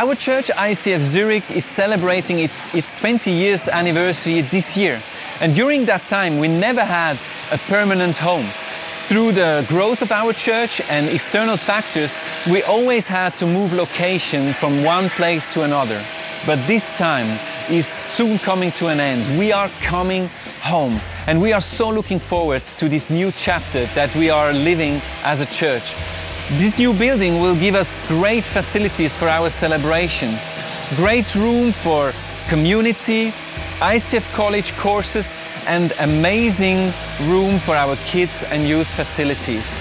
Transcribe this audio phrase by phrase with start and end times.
[0.00, 5.02] Our church, ICF Zurich, is celebrating its, its 20 years anniversary this year.
[5.42, 7.18] And during that time, we never had
[7.52, 8.46] a permanent home.
[9.08, 12.18] Through the growth of our church and external factors,
[12.50, 16.02] we always had to move location from one place to another.
[16.46, 17.38] But this time
[17.68, 19.38] is soon coming to an end.
[19.38, 20.30] We are coming
[20.62, 20.98] home.
[21.26, 25.42] And we are so looking forward to this new chapter that we are living as
[25.42, 25.94] a church.
[26.54, 30.50] This new building will give us great facilities for our celebrations,
[30.96, 32.12] great room for
[32.48, 33.32] community,
[33.78, 35.36] ICF College courses,
[35.68, 36.92] and amazing
[37.28, 39.80] room for our kids and youth facilities.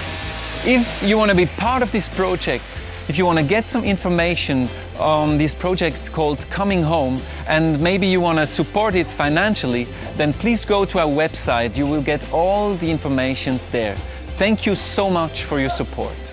[0.64, 3.84] If you want to be part of this project, if you want to get some
[3.84, 9.86] information on this project called Coming Home and maybe you want to support it financially,
[10.18, 11.76] then please go to our website.
[11.76, 13.96] You will get all the informations there.
[14.38, 16.29] Thank you so much for your support.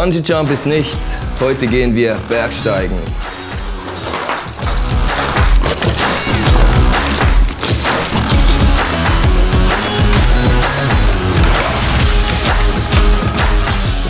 [0.00, 1.16] Bungee Jump ist nichts.
[1.40, 2.96] Heute gehen wir Bergsteigen.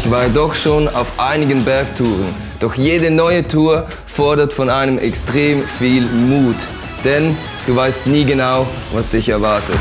[0.04, 5.66] Ich war doch schon auf einigen Bergtouren, doch jede neue Tour fordert von einem extrem
[5.78, 6.56] viel Mut,
[7.02, 7.34] denn
[7.66, 9.78] du weißt nie genau, was dich erwartet.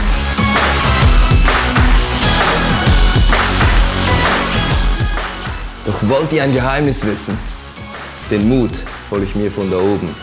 [5.87, 7.39] Doch wollt ihr ein Geheimnis wissen?
[8.29, 8.71] Den Mut
[9.09, 10.13] hole ich mir von da oben.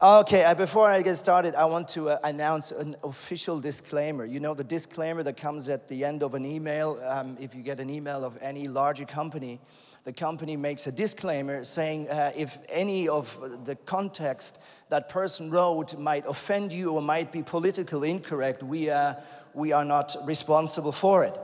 [0.00, 4.24] Okay, uh, before I get started, I want to uh, announce an official disclaimer.
[4.24, 7.62] You know, the disclaimer that comes at the end of an email, um, if you
[7.62, 9.58] get an email of any larger company,
[10.04, 14.58] the company makes a disclaimer saying uh, if any of the context
[14.90, 19.14] that person wrote might offend you or might be politically incorrect, we, uh,
[19.54, 21.38] we are not responsible for it.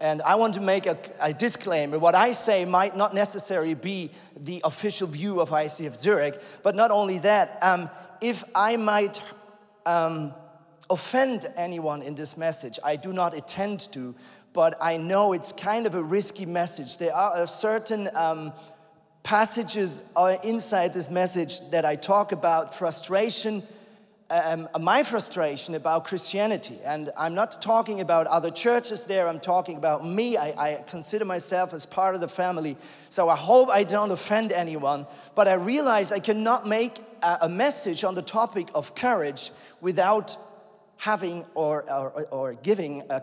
[0.00, 1.98] And I want to make a, a, disclaimer.
[1.98, 6.92] What I say might not necessarily be the official view of ICF Zurich, but not
[6.92, 9.20] only that, um, if I might
[9.86, 10.34] um,
[10.88, 14.14] offend anyone in this message, I do not intend to,
[14.52, 16.98] but I know it's kind of a risky message.
[16.98, 18.52] There are certain um,
[19.28, 23.62] passages uh, inside this message that I talk about frustration
[24.30, 26.78] um, my frustration about Christianity.
[26.84, 30.38] And I'm not talking about other churches there, I'm talking about me.
[30.38, 32.76] I, I, consider myself as part of the family.
[33.10, 35.06] So I hope I don't offend anyone.
[35.34, 39.50] But I realize I cannot make a, a message on the topic of courage
[39.82, 40.36] without
[40.96, 43.22] having or, or, or giving a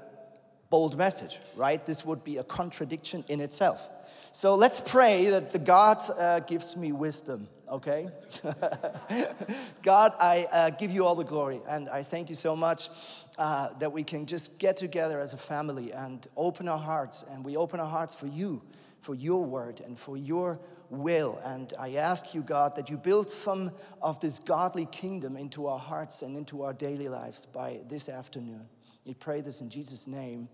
[0.70, 1.84] bold message, right?
[1.84, 3.90] This would be a contradiction in itself.
[4.35, 8.09] So let's pray that the God uh, gives me wisdom okay?
[9.81, 12.90] God, I uh, give you all the glory, and I thank you so much
[13.38, 17.46] uh, that we can just get together as a family and open our hearts, and
[17.46, 18.62] we open our hearts for you,
[19.00, 20.59] for your word, and for your
[20.90, 21.40] will.
[21.46, 23.72] And I ask you, God, that you build some
[24.02, 28.67] of this godly kingdom into our hearts and into our daily lives by this afternoon.
[29.06, 30.50] We pray this in Jesus' name.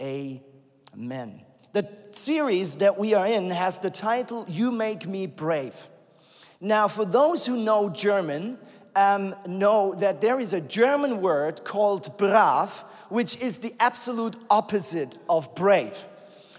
[0.00, 1.42] Amen.
[1.76, 5.74] The series that we are in has the title, You Make Me Brave.
[6.58, 8.56] Now, for those who know German,
[8.94, 15.18] um, know that there is a German word called brav, which is the absolute opposite
[15.28, 15.94] of brave.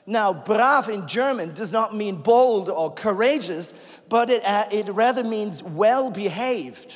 [0.05, 3.73] Now, brav in German does not mean bold or courageous,
[4.09, 6.95] but it, uh, it rather means well behaved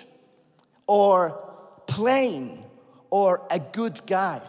[0.86, 1.44] or
[1.88, 2.64] plain
[3.10, 4.42] or a good guy.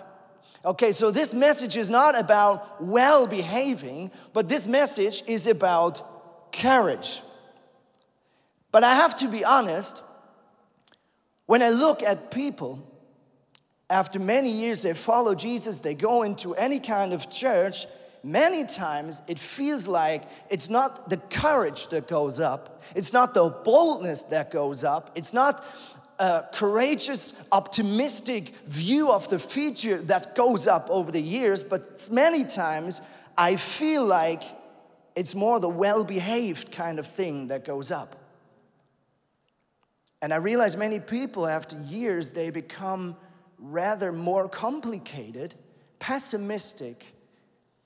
[0.65, 7.21] Okay, so this message is not about well behaving, but this message is about courage.
[8.71, 10.03] But I have to be honest,
[11.47, 12.89] when I look at people,
[13.91, 17.87] after many years they follow Jesus, they go into any kind of church,
[18.23, 23.51] many times it feels like it's not the courage that goes up, it's not the
[23.51, 25.65] boldness that goes up, it's not
[26.23, 32.45] a courageous, optimistic view of the future that goes up over the years, but many
[32.45, 33.01] times
[33.37, 34.45] I feel like
[35.17, 38.15] it's more the well behaved kind of thing that goes up.
[40.23, 43.17] And I realize many people, after years, they become
[43.59, 45.57] rather more complicated,
[45.99, 47.05] pessimistic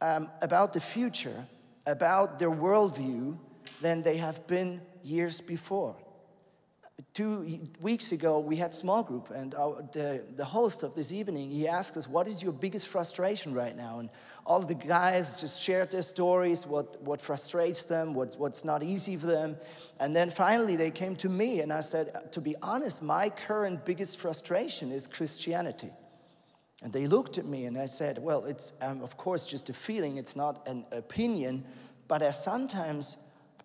[0.03, 1.47] um, about the future,
[1.87, 3.39] about their worldview,
[3.81, 5.97] than they have been years before.
[7.13, 11.51] Two weeks ago, we had small group, and our, the, the host of this evening,
[11.51, 13.99] he asked us, what is your biggest frustration right now?
[13.99, 14.09] And
[14.47, 19.17] all the guys just shared their stories, what, what frustrates them, what's, what's not easy
[19.17, 19.57] for them.
[20.01, 23.85] And then finally, they came to me, and I said, to be honest, my current
[23.85, 25.91] biggest frustration is Christianity.
[26.83, 29.75] And they looked at me, and I said, well, it's, um, of course, just a
[29.75, 31.65] feeling, it's not an opinion,
[32.09, 33.19] but I sometimes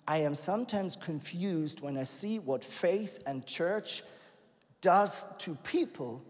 [0.08, 4.04] I am sometimes confused when I see what faith and church
[4.82, 6.24] does to people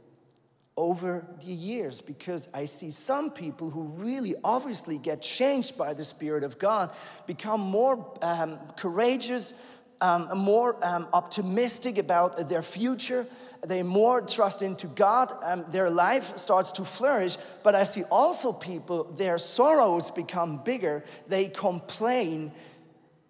[0.77, 6.03] over the years because I see some people who really obviously get changed by the
[6.03, 6.91] Spirit of God
[7.27, 9.53] become more um, courageous,
[9.99, 13.27] um, more um, optimistic about their future.
[13.65, 15.31] They more trust into God.
[15.43, 17.37] Um, their life starts to flourish.
[17.63, 21.03] But I see also people, their sorrows become bigger.
[21.27, 22.51] They complain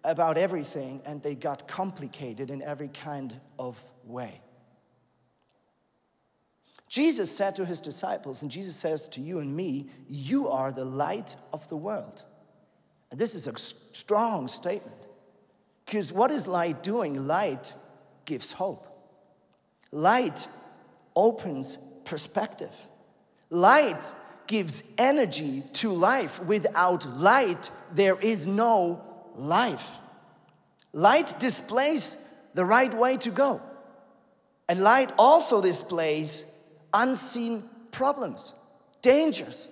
[0.04, 4.40] about everything and they got complicated in every kind of way.
[6.88, 10.84] Jesus said to his disciples, and Jesus says to you and me, You are the
[10.84, 12.24] light of the world.
[13.10, 13.56] And this is a
[13.92, 14.96] strong statement.
[15.86, 17.26] Because what is light doing?
[17.26, 17.72] Light
[18.24, 18.86] gives hope.
[19.90, 20.46] Light
[21.16, 22.74] opens perspective.
[23.50, 24.14] Light
[24.46, 26.42] gives energy to life.
[26.42, 29.88] Without light, there is no life.
[30.92, 32.16] Light displays
[32.54, 33.60] the right way to go.
[34.68, 36.44] And light also displays
[36.92, 38.54] unseen problems,
[39.00, 39.68] dangers.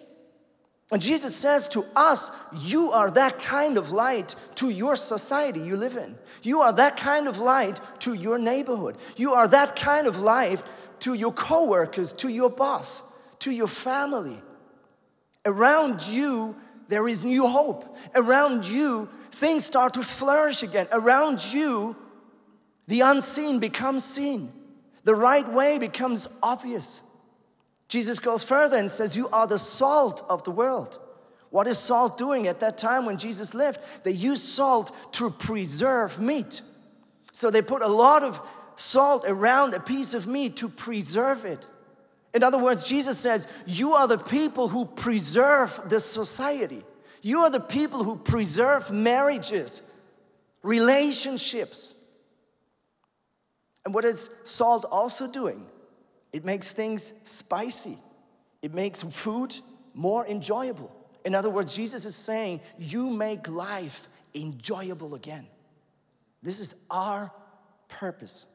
[0.93, 5.77] And Jesus says to us, You are that kind of light to your society you
[5.77, 6.19] live in.
[6.43, 8.97] You are that kind of light to your neighborhood.
[9.17, 10.63] You are that kind of light
[11.01, 13.03] to your coworkers, to your boss,
[13.41, 14.43] to your family.
[15.47, 16.57] Around you,
[16.89, 17.97] there is new hope.
[18.15, 20.89] Around you, things start to flourish again.
[20.93, 21.97] Around you,
[22.87, 24.53] the unseen becomes seen,
[25.05, 27.03] the right way becomes obvious.
[27.89, 30.99] Jesus goes further and says, You are the salt of the world.
[31.51, 33.81] What is salt doing at that time when Jesus lived?
[34.05, 36.63] They used salt to preserve meat.
[37.33, 38.41] So they put a lot of
[38.77, 41.67] salt around a piece of meat to preserve it.
[42.33, 46.85] In other words, Jesus says, You are the people who preserve the society.
[47.23, 49.83] You are the people who preserve marriages,
[50.63, 51.95] relationships.
[53.85, 55.67] And what is salt also doing?
[56.33, 57.99] It makes things spicy,
[58.63, 59.59] it makes food
[59.95, 60.95] more enjoyable.
[61.25, 65.47] In other words, Jesus is saying, You make life enjoyable again.
[66.43, 67.31] This is our
[67.89, 68.47] purpose.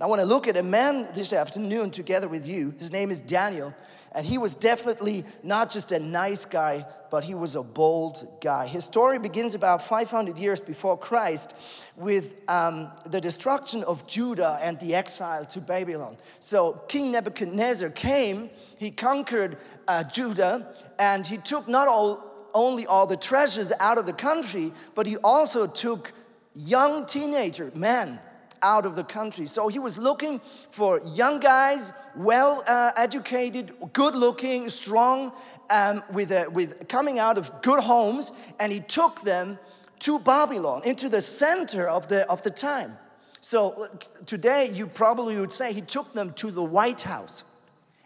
[0.00, 2.74] And I want to look at a man this afternoon together with you.
[2.78, 3.74] His name is Daniel.
[4.12, 8.66] And he was definitely not just a nice guy, but he was a bold guy.
[8.66, 11.54] His story begins about 500 years before Christ
[11.96, 16.16] with um, the destruction of Judah and the exile to Babylon.
[16.38, 18.48] So King Nebuchadnezzar came,
[18.78, 24.06] he conquered uh, Judah, and he took not all, only all the treasures out of
[24.06, 26.14] the country, but he also took
[26.54, 28.18] young teenager men
[28.62, 29.46] out of the country.
[29.46, 30.40] So he was looking
[30.70, 35.32] for young guys, well uh, educated, good looking, strong,
[35.70, 39.58] um, with, a, with coming out of good homes, and he took them
[40.00, 42.96] to Babylon, into the center of the, of the time.
[43.40, 43.86] So
[44.26, 47.44] today, you probably would say he took them to the White House.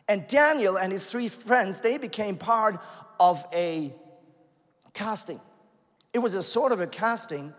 [0.08, 2.80] And Daniel and his three friends, they became part
[3.18, 3.92] of a
[4.92, 5.40] casting.
[6.12, 7.52] It was a sort of a casting,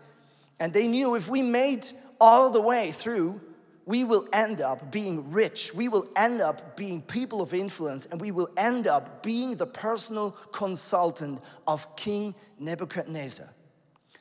[0.60, 1.86] and they knew if we made
[2.20, 3.40] all the way through,
[3.86, 5.72] we will end up being rich.
[5.72, 9.66] We will end up being people of influence, and we will end up being the
[9.66, 13.48] personal consultant of King Nebuchadnezzar.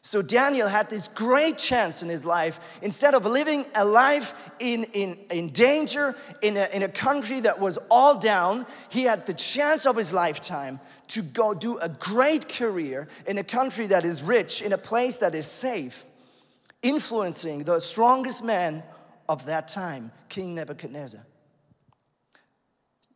[0.02, 2.60] So Daniel had this great chance in his life.
[2.84, 7.60] Instead of living a life in, in, in danger, in a, in a country that
[7.60, 12.48] was all down, he had the chance of his lifetime to go do a great
[12.48, 16.05] career in a country that is rich, in a place that is safe
[16.82, 18.84] influencing the strongest man
[19.28, 21.26] of that time, King Nebuchadnezzar.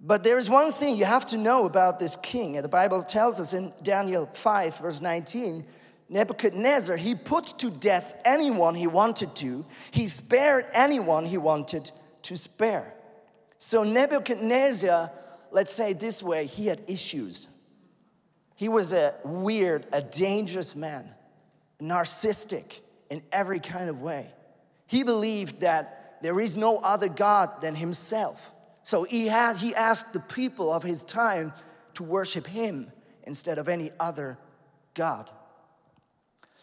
[0.01, 2.55] But there is one thing you have to know about this king.
[2.55, 5.65] And the Bible tells us in Daniel 5, verse 19
[6.11, 11.91] Nebuchadnezzar, he put to death anyone he wanted to, he spared anyone he wanted
[12.23, 12.95] to spare.
[13.59, 15.11] So, Nebuchadnezzar,
[15.51, 17.47] let's say this way, he had issues.
[18.55, 21.07] He was a weird, a dangerous man,
[21.79, 24.31] narcissistic in every kind of way.
[24.87, 28.51] He believed that there is no other God than himself.
[28.83, 31.53] So he, had, he asked the people of his time
[31.95, 32.91] to worship him
[33.23, 34.37] instead of any other
[34.93, 35.29] God.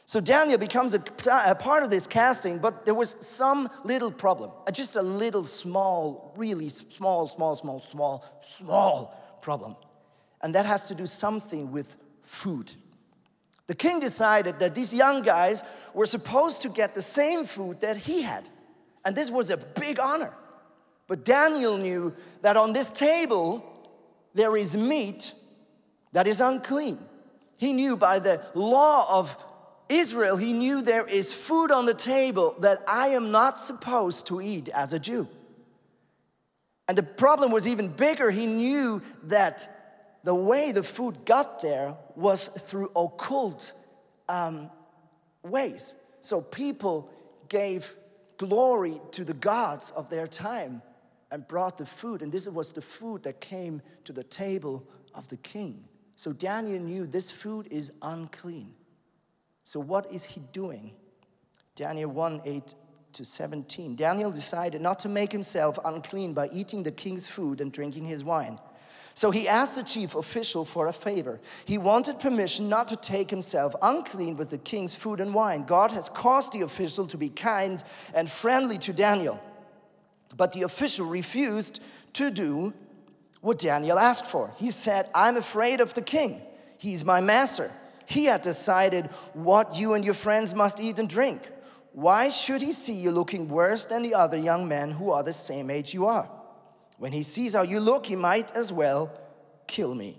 [0.05, 1.03] So Daniel becomes a,
[1.47, 5.43] a, part of this casting, but there was some little problem, uh, just a little
[5.43, 9.75] small, really small, small, small, small, small problem.
[10.43, 12.71] And that has to do something with food.
[13.66, 17.96] The king decided that these young guys were supposed to get the same food that
[17.96, 18.49] he had.
[19.04, 20.32] And this was a big honor.
[21.06, 23.64] But Daniel knew that on this table
[24.35, 25.32] there is meat
[26.12, 26.99] that is unclean.
[27.56, 29.37] He knew by the law of
[29.88, 34.40] Israel, he knew there is food on the table that I am not supposed to
[34.40, 35.28] eat as a Jew.
[36.88, 38.30] And the problem was even bigger.
[38.30, 43.75] He knew that the way the food got there was through occult
[44.28, 44.70] um,
[45.42, 45.94] ways.
[46.20, 47.11] So people
[47.49, 47.94] gave
[48.38, 50.82] glory to the gods of their time
[51.30, 52.23] and brought the food.
[52.23, 55.85] And this was the food that came to the table of the king.
[56.14, 58.75] So Daniel knew this food is unclean.
[59.64, 60.92] So, what is he doing?
[61.75, 62.75] Daniel 1 8
[63.14, 63.96] to 17.
[63.96, 68.23] Daniel decided not to make himself unclean by eating the king's food and drinking his
[68.23, 68.58] wine.
[69.16, 71.40] So he asked the chief official for a favor.
[71.64, 75.62] He wanted permission not to take himself unclean with the king's food and wine.
[75.62, 77.82] God has caused the official to be kind
[78.14, 79.42] and friendly to Daniel.
[80.37, 81.80] But the official refused
[82.12, 82.75] to do
[83.40, 84.52] what Daniel asked for.
[84.58, 86.42] He said, I'm afraid of the king.
[86.76, 87.73] He's my master.
[88.04, 91.40] He had decided what you and your friends must eat and drink.
[91.92, 95.32] Why should he see you looking worse than the other young men who are the
[95.32, 96.28] same age you are?
[96.99, 99.11] When he sees how you look, he might as well
[99.67, 100.19] kill me.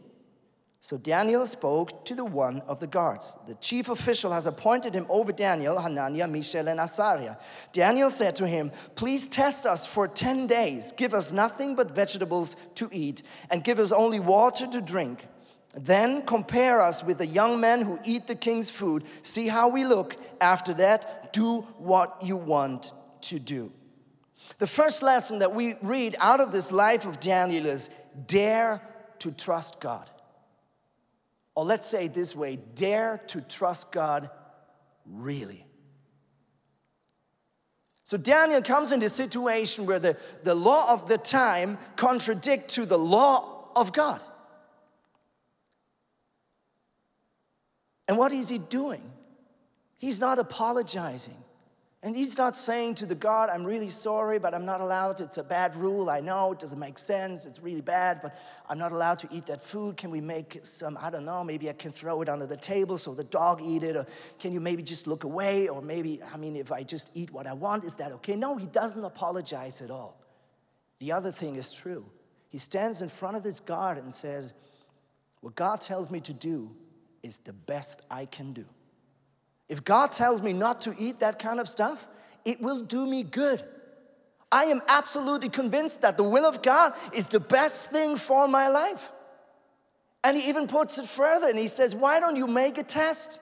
[0.80, 3.36] So Daniel spoke to the one of the guards.
[3.46, 7.36] The chief official has appointed him over Daniel, Hananiah, Mishael, and Azariah.
[7.74, 10.94] Daniel said to him, Please test us for 10 days.
[10.94, 15.28] Give us nothing but vegetables to eat, and give us only water to drink.
[15.76, 19.04] Then compare us with the young men who eat the king's food.
[19.24, 20.16] See how we look.
[20.40, 22.94] After that, do what you want
[23.24, 23.74] to do.
[24.58, 27.90] The first lesson that we read out of this life of Daniel is
[28.26, 28.82] dare
[29.20, 30.10] to trust God.
[31.56, 34.30] Or let's say it this way dare to trust God
[35.06, 35.66] really.
[38.04, 42.86] So Daniel comes in this situation where the, the law of the time contradict to
[42.86, 44.24] the law of God.
[48.08, 49.02] And what is he doing?
[49.98, 51.38] He's not apologizing.
[52.08, 55.20] And he's not saying to the God, I'm really sorry, but I'm not allowed.
[55.20, 56.10] It's a bad rule.
[56.10, 57.46] I know it doesn't make sense.
[57.46, 58.34] It's really bad, but
[58.70, 59.98] I'm not allowed to eat that food.
[59.98, 62.98] Can we make some, I don't know, maybe I can throw it under the table
[62.98, 63.98] so the dog eat it?
[63.98, 64.06] Or
[64.40, 65.68] can you maybe just look away?
[65.68, 68.38] Or maybe, I mean, if I just eat what I want, is that okay?
[68.38, 70.18] No, he doesn't apologize at all.
[71.00, 72.06] The other thing is true.
[72.48, 74.54] He stands in front of this God and says,
[75.42, 76.74] What God tells me to do,
[77.22, 78.66] is the best I can do.
[79.70, 82.08] If God tells me not to eat that kind of stuff,
[82.46, 83.64] it will do me good.
[84.52, 88.70] I am absolutely convinced that the will of God is the best thing for my
[88.70, 89.12] life.
[90.24, 93.42] And he even puts it further and he says, Why don't you make a test?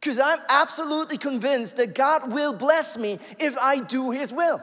[0.00, 4.62] Because I'm absolutely convinced that God will bless me if I do his will.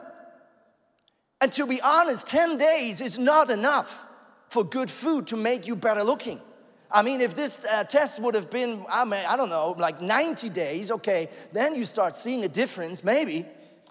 [1.40, 4.04] And to be honest, 10 days is not enough
[4.48, 6.40] for good food to make you better looking.
[6.90, 10.00] I mean, if this uh, test would have been, I, mean, I don't know, like
[10.00, 13.44] 90 days, okay, then you start seeing a difference, maybe.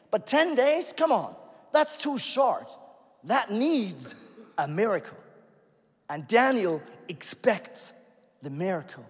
[0.09, 1.35] But 10 days, come on,
[1.71, 2.75] that's too short.
[3.25, 4.15] That needs
[4.57, 5.17] a miracle.
[6.09, 7.93] And Daniel expects
[8.41, 9.05] the miracle.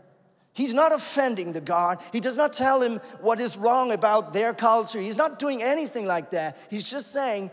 [0.54, 2.02] He's not offending the God.
[2.12, 5.00] He does not tell him what is wrong about their culture.
[5.00, 6.58] He's not doing anything like that.
[6.70, 7.52] He's just saying,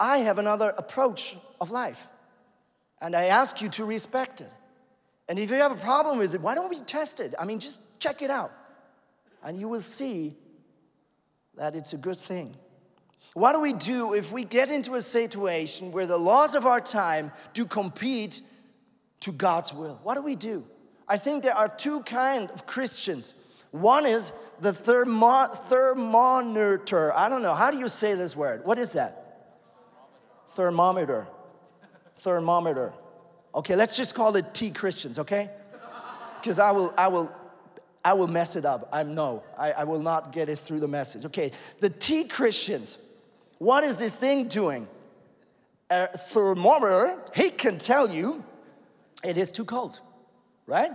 [0.00, 2.08] I have another approach of life,
[3.02, 4.50] and I ask you to respect it.
[5.30, 7.36] And if you have a problem with it, why don't we test it?
[7.38, 8.50] I mean, just check it out.
[9.44, 10.34] And you will see
[11.56, 12.56] that it's a good thing.
[13.34, 16.80] What do we do if we get into a situation where the laws of our
[16.80, 18.42] time do compete
[19.20, 20.00] to God's will?
[20.02, 20.66] What do we do?
[21.06, 23.36] I think there are two kinds of Christians.
[23.70, 27.16] One is the thermo- thermometer.
[27.16, 27.54] I don't know.
[27.54, 28.64] How do you say this word?
[28.64, 29.60] What is that?
[30.56, 31.28] Thermometer.
[32.16, 32.92] Thermometer.
[33.54, 35.50] Okay, let's just call it T Christians, okay?
[36.40, 37.32] Because I will, I will,
[38.04, 38.88] I will mess it up.
[38.92, 39.42] I know.
[39.58, 41.24] I, I will not get it through the message.
[41.26, 42.98] Okay, the T Christians.
[43.58, 44.88] What is this thing doing?
[45.90, 48.44] A thermometer, he can tell you
[49.24, 50.00] it is too cold,
[50.66, 50.92] right?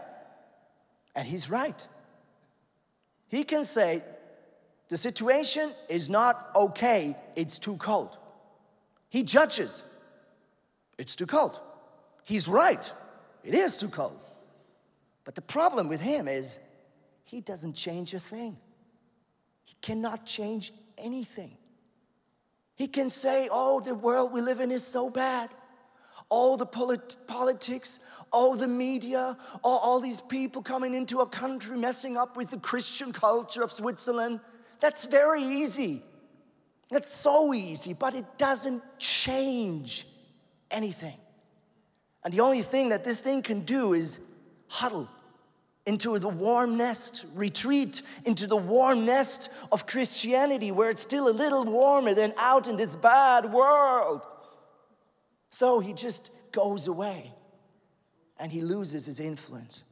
[1.15, 1.87] And he's right.
[3.27, 4.01] He can say,
[4.87, 8.17] the situation is not okay, it's too cold.
[9.09, 9.83] He judges,
[10.97, 11.59] it's too cold.
[12.25, 12.93] He's right.
[13.43, 14.19] It is too cold.
[15.23, 16.59] But the problem with him is
[17.23, 18.57] he doesn't change a thing.
[19.63, 21.57] He cannot change anything.
[22.75, 25.49] He can say, Oh, the world we live in is so bad.
[26.29, 27.99] All the polit- politics,
[28.31, 32.57] all the media, all, all these people coming into a country messing up with the
[32.57, 34.39] Christian culture of Switzerland.
[34.79, 36.01] That's very easy.
[36.89, 40.07] That's so easy, but it doesn't change
[40.71, 41.17] anything.
[42.25, 44.19] And the only thing that this thing can do is
[44.67, 45.07] huddle
[45.85, 51.29] into the warm nest, retreat into the warm nest of Christianity where it's still a
[51.29, 54.25] little warmer than out in this bad world.
[55.51, 57.31] So he just goes away
[58.39, 59.83] and he loses his influence.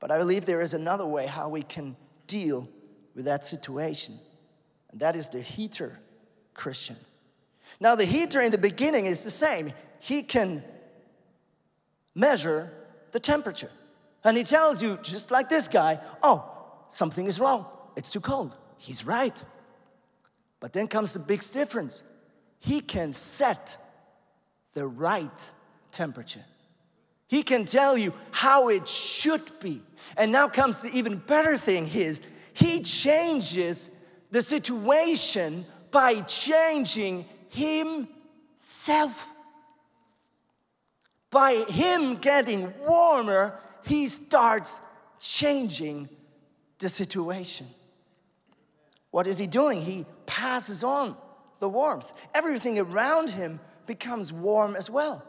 [0.00, 2.68] But I believe there is another way how we can deal
[3.14, 4.18] with that situation,
[4.90, 5.98] and that is the heater
[6.54, 6.96] Christian.
[7.80, 9.72] Now, the heater in the beginning is the same.
[10.00, 10.62] He can
[12.18, 12.70] measure
[13.12, 13.70] the temperature.
[14.24, 16.44] And he tells you, just like this guy, oh,
[16.88, 17.66] something is wrong.
[17.96, 18.56] It's too cold.
[18.76, 19.42] He's right.
[20.60, 22.02] But then comes the big difference.
[22.58, 23.76] He can set
[24.74, 25.52] the right
[25.92, 26.44] temperature.
[27.28, 29.82] He can tell you how it should be.
[30.16, 32.20] And now comes the even better thing is
[32.52, 33.90] he changes
[34.30, 39.32] the situation by changing himself.
[41.30, 44.80] By him getting warmer, he starts
[45.20, 46.08] changing
[46.78, 47.66] the situation.
[49.10, 49.80] What is he doing?
[49.80, 51.16] He passes on
[51.58, 52.12] the warmth.
[52.34, 55.24] Everything around him becomes warm as well.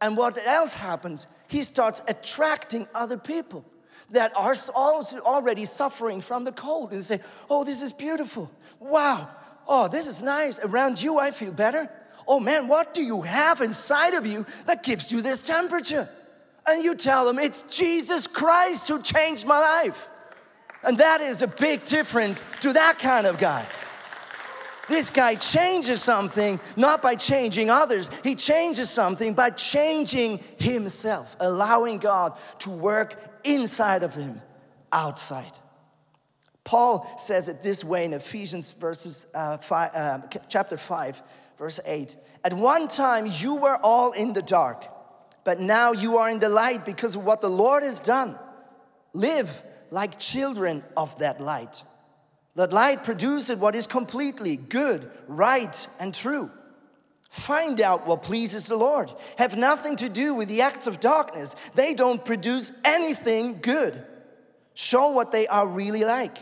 [0.00, 1.26] And what else happens?
[1.48, 3.64] He starts attracting other people
[4.10, 4.54] that are
[5.20, 8.50] already suffering from the cold and say, Oh, this is beautiful.
[8.78, 9.30] Wow.
[9.66, 10.58] Oh, this is nice.
[10.60, 11.90] Around you, I feel better.
[12.26, 16.08] Oh man, what do you have inside of you that gives you this temperature?
[16.66, 20.08] And you tell them, It's Jesus Christ who changed my life.
[20.82, 23.66] And that is a big difference to that kind of guy.
[24.86, 31.98] This guy changes something not by changing others, he changes something by changing himself, allowing
[31.98, 34.42] God to work inside of him,
[34.92, 35.52] outside.
[36.64, 41.22] Paul says it this way in Ephesians verses, uh, five, uh, chapter 5,
[41.58, 42.16] verse 8.
[42.44, 44.84] At one time you were all in the dark,
[45.44, 48.38] but now you are in the light because of what the Lord has done.
[49.14, 51.82] Live like children of that light.
[52.54, 56.50] That light produces what is completely good, right, and true.
[57.30, 59.10] Find out what pleases the Lord.
[59.38, 61.56] Have nothing to do with the acts of darkness.
[61.74, 64.04] They don't produce anything good.
[64.74, 66.38] Show what they are really like.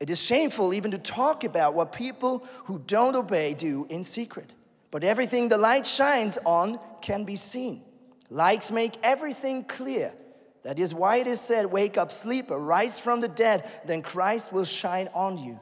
[0.00, 4.52] It is shameful even to talk about what people who don't obey do in secret.
[4.94, 7.82] But everything the light shines on can be seen.
[8.30, 10.14] Lights make everything clear.
[10.62, 14.52] That is why it is said, Wake up, sleeper, rise from the dead, then Christ
[14.52, 15.58] will shine on you.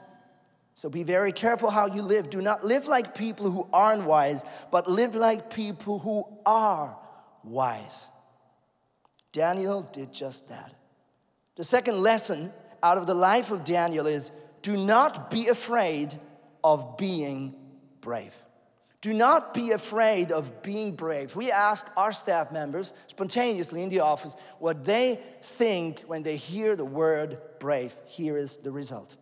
[0.74, 2.28] So be very careful how you live.
[2.28, 6.94] Do not live like people who aren't wise, but live like people who are
[7.42, 8.08] wise.
[9.32, 10.74] Daniel did just that.
[11.56, 16.20] The second lesson out of the life of Daniel is do not be afraid
[16.62, 17.54] of being
[18.02, 18.34] brave.
[19.02, 21.34] Do not be afraid of being brave.
[21.34, 26.76] We ask our staff members spontaneously in the office what they think when they hear
[26.76, 27.92] the word brave.
[28.06, 29.16] Here is the result.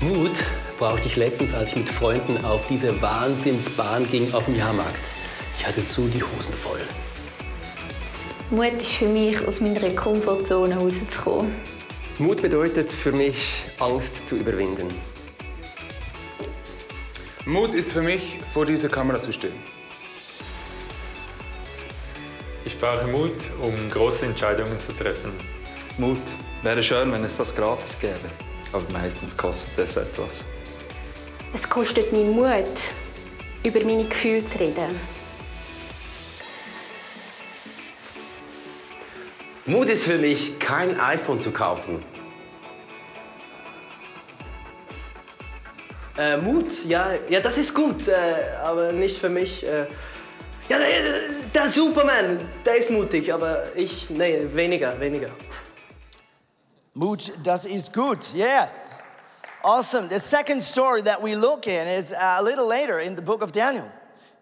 [0.00, 0.42] Mut
[0.78, 5.07] brauchte ich letztens, als ich mit Freunden auf diese Wahnsinnsbahn ging auf dem Jahrmarkt.
[5.58, 6.80] Ich hatte so die Hosen voll.
[8.50, 11.54] Mut ist für mich, aus meiner Komfortzone rauszukommen.
[12.18, 14.88] Mut bedeutet für mich, Angst zu überwinden.
[17.44, 19.54] Mut ist für mich, vor dieser Kamera zu stehen.
[22.64, 25.32] Ich brauche Mut, um große Entscheidungen zu treffen.
[25.98, 26.18] Mut.
[26.62, 28.18] Wäre schön, wenn es das gratis gäbe.
[28.72, 30.44] Aber meistens kostet es etwas.
[31.52, 32.68] Es kostet mir Mut,
[33.64, 35.17] über meine Gefühle zu reden.
[39.68, 42.02] Mut ist für mich, kein iPhone zu kaufen.
[46.16, 49.62] Äh, Mut, ja, ja, das ist gut, äh, aber nicht für mich.
[49.62, 49.86] Äh,
[50.70, 51.02] ja, der,
[51.52, 55.28] der, Superman, der ist mutig, aber ich, nee, weniger, weniger.
[56.94, 58.70] Mut, das ist gut, yeah.
[59.62, 60.08] Awesome.
[60.08, 63.42] The second story that we look in is uh, a little later in the book
[63.42, 63.90] of Daniel.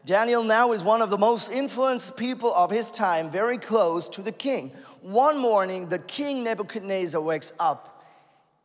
[0.04, 4.22] Daniel now is one of the most influenced people of his time, very close to
[4.22, 4.70] the king.
[5.02, 8.04] One morning, the king Nebuchadnezzar wakes up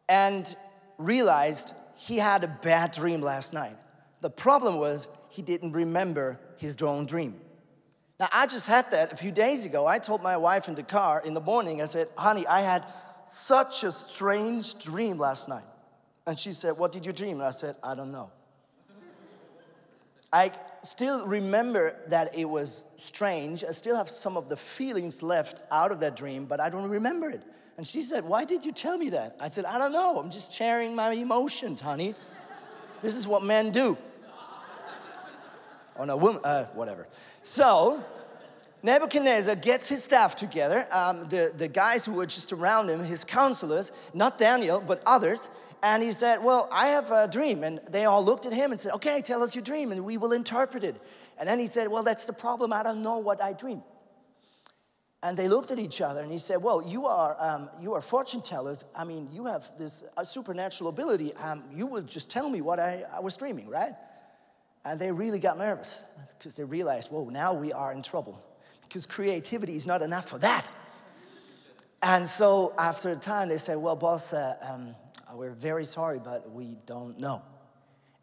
[0.09, 0.55] and
[0.97, 3.75] realized he had a bad dream last night.
[4.21, 7.39] The problem was he didn't remember his own dream.
[8.19, 9.87] Now, I just had that a few days ago.
[9.87, 12.85] I told my wife in the car in the morning, I said, honey, I had
[13.25, 15.63] such a strange dream last night.
[16.27, 17.37] And she said, What did you dream?
[17.37, 18.31] And I said, I don't know.
[20.33, 23.63] I still remember that it was strange.
[23.63, 26.89] I still have some of the feelings left out of that dream, but I don't
[26.89, 27.43] remember it.
[27.77, 29.35] And she said, Why did you tell me that?
[29.39, 30.19] I said, I don't know.
[30.19, 32.15] I'm just sharing my emotions, honey.
[33.01, 33.97] This is what men do.
[35.97, 37.07] Oh, no, woman, uh, whatever.
[37.43, 38.03] So,
[38.83, 43.23] Nebuchadnezzar gets his staff together, um, the, the guys who were just around him, his
[43.23, 45.49] counselors, not Daniel, but others,
[45.83, 47.63] and he said, Well, I have a dream.
[47.63, 50.17] And they all looked at him and said, Okay, tell us your dream, and we
[50.17, 50.95] will interpret it.
[51.37, 52.71] And then he said, Well, that's the problem.
[52.71, 53.81] I don't know what I dream.
[55.23, 58.01] And they looked at each other and he said, Well, you are, um, you are
[58.01, 58.85] fortune tellers.
[58.95, 61.35] I mean, you have this uh, supernatural ability.
[61.35, 63.93] Um, you will just tell me what I, I was dreaming, right?
[64.83, 66.03] And they really got nervous
[66.37, 68.43] because they realized, Whoa, now we are in trouble
[68.87, 70.67] because creativity is not enough for that.
[72.03, 74.95] And so after a time, they said, Well, boss, uh, um,
[75.31, 77.41] Uh, we're very sorry, but we don't know.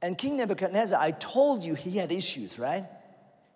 [0.02, 2.86] And King Nebuchadnezzar, I told you he had issues, right?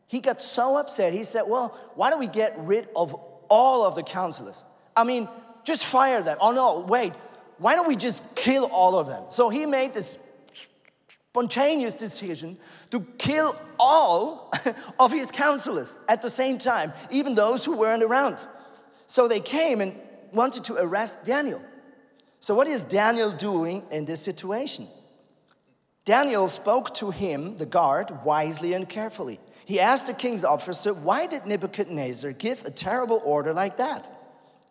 [0.06, 3.14] He got so upset, he said, Well, why don't we get rid of
[3.48, 4.64] all of the counselors?
[4.96, 5.28] I mean,
[5.64, 6.36] just fire them.
[6.40, 7.12] Oh no, wait,
[7.58, 9.24] why don't we just kill all of them?
[9.30, 10.18] So he made this
[11.08, 12.58] spontaneous decision
[12.90, 14.52] to kill all
[14.98, 18.38] of his counselors at the same time, even those who weren't around.
[19.06, 19.96] So they came and
[20.32, 21.62] wanted to arrest Daniel.
[22.42, 24.88] So, what is Daniel doing in this situation?
[26.04, 29.38] Daniel spoke to him, the guard, wisely and carefully.
[29.64, 34.10] He asked the king's officer, Why did Nebuchadnezzar give a terrible order like that?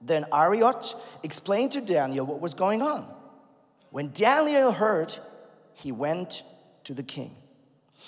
[0.01, 0.83] Then Arioch
[1.23, 3.09] explained to Daniel what was going on.
[3.89, 5.17] When Daniel heard,
[5.73, 6.43] he went
[6.83, 7.33] to the king.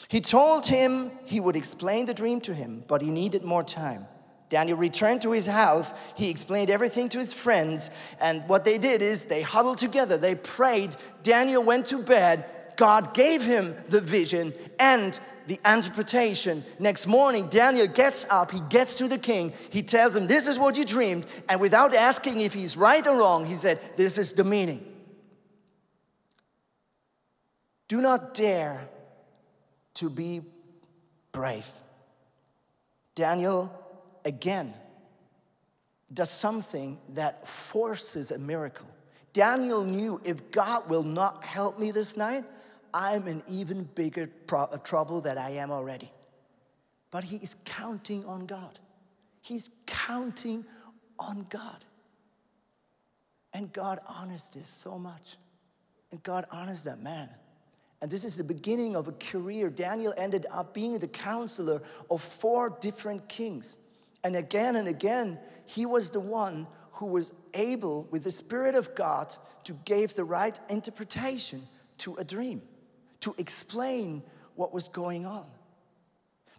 [0.10, 4.08] He told him he would explain the dream to him, but he needed more time.
[4.50, 5.94] Daniel returned to his house.
[6.16, 7.90] He explained everything to his friends.
[8.22, 10.96] And what they did is they huddled together, they prayed.
[11.24, 12.46] Daniel went to bed.
[12.76, 16.64] God gave him the vision and the interpretation.
[16.80, 20.58] Next morning, Daniel gets up, he gets to the king, he tells him, This is
[20.58, 21.26] what you dreamed.
[21.50, 24.86] And without asking if he's right or wrong, he said, This is the meaning.
[27.88, 28.88] Do not dare
[29.96, 30.42] to be
[31.32, 31.70] brave.
[33.16, 33.72] Daniel,
[34.26, 34.74] again,
[36.14, 38.88] does something that forces a miracle.
[39.34, 42.44] Daniel knew if God will not help me this night,
[42.94, 46.12] I'm in even bigger pro- trouble than I am already.
[47.10, 48.80] But he is counting on God.
[49.42, 50.66] He's counting
[51.18, 51.84] on God.
[53.54, 55.38] And God honors this so much.
[56.12, 57.30] And God honors that man.
[58.02, 59.70] And this is the beginning of a career.
[59.70, 61.82] Daniel ended up being the counselor
[62.12, 63.78] of four different kings.
[64.24, 68.94] And again and again, he was the one who was able, with the Spirit of
[68.96, 69.34] God,
[69.64, 71.62] to give the right interpretation
[72.00, 72.62] to a dream,
[73.22, 74.24] to explain
[74.56, 75.46] what was going on.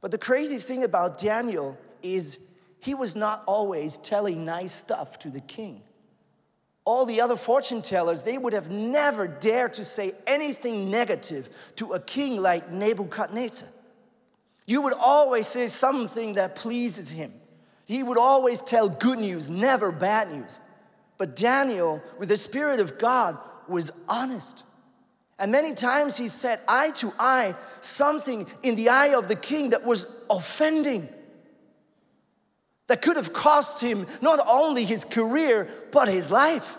[0.01, 2.39] But the crazy thing about Daniel is
[2.81, 5.83] he was not always telling nice stuff to the king
[6.85, 11.93] all the other fortune tellers, they would have never dared to say anything negative to
[11.93, 13.69] a king like Nebuchadnezzar.
[14.67, 17.33] You would always say something that pleases him.
[17.85, 20.61] He would always tell good news, never bad news.
[21.19, 24.65] But Daniel, with the Spirit of God, was honest.
[25.39, 29.71] And many times he said eye to eye something in the eye of the king
[29.71, 31.09] that was offending
[32.87, 36.79] that could have cost him not only his career, but his life.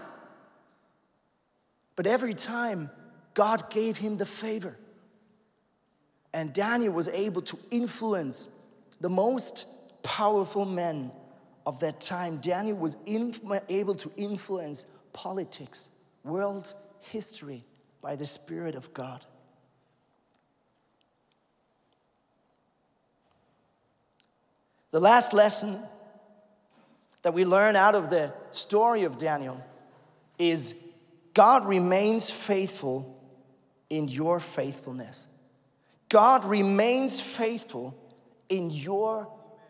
[1.96, 2.90] But every time,
[3.34, 4.78] God gave him the favor.
[6.34, 8.50] And Daniel was able to influence
[9.00, 9.66] the most
[10.06, 11.12] powerful men
[11.66, 12.38] of that time.
[12.38, 15.90] Daniel was able to influence politics,
[16.24, 17.66] world history
[18.02, 19.26] by the Spirit of God.
[24.92, 25.80] The last lesson
[27.24, 29.60] that we learn out of the story of Daniel
[30.38, 30.76] is
[31.34, 33.20] God remains faithful
[33.90, 35.28] in your faithfulness.
[36.08, 37.98] God remains faithful
[38.48, 39.28] in your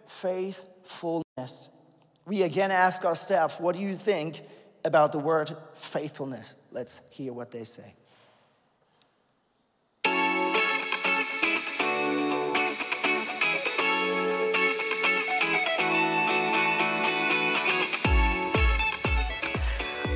[0.08, 1.70] faithfulness.
[2.26, 4.42] We again ask our staff, what do you think
[4.84, 6.56] about the word faithfulness?
[6.72, 7.94] Let's hear what they say.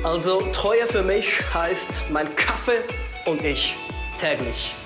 [0.02, 2.82] Also teuer für mich heißt mein Kaffee
[3.26, 3.76] und ich.
[4.20, 4.79] täglich.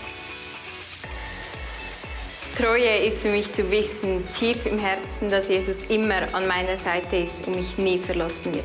[2.56, 7.16] Treue ist für mich zu wissen, tief im Herzen, dass Jesus immer an meiner Seite
[7.16, 8.64] ist und mich nie verlassen wird.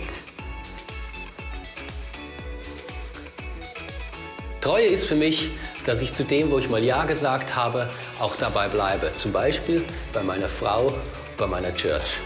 [4.61, 5.49] Treue ist für mich,
[5.87, 9.11] dass ich zu dem, wo ich mal Ja gesagt habe, auch dabei bleibe.
[9.15, 10.93] Zum Beispiel bei meiner Frau,
[11.35, 12.17] bei meiner Church.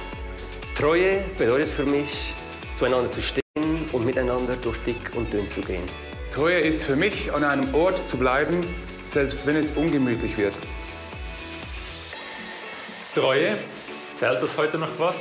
[0.78, 2.34] Treue bedeutet für mich,
[2.78, 5.86] zueinander zu stehen und miteinander durch dick und dünn zu gehen.
[6.30, 8.67] Treue ist für mich, an einem Ort zu bleiben,
[9.06, 10.56] selbst wenn es ungemütlich wird.
[13.13, 13.58] Treue,
[14.15, 15.15] zählt das heute noch was?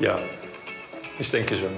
[0.00, 0.18] Ja,
[1.18, 1.74] ich denke schon.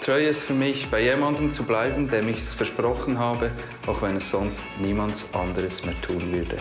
[0.00, 3.50] Treue ist für mich, bei jemandem zu bleiben, dem ich es versprochen habe,
[3.86, 6.56] auch wenn es sonst niemand anderes mehr tun würde.